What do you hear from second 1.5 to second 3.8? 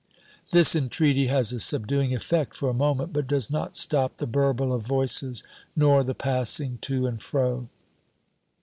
a subduing effect for a moment, but does not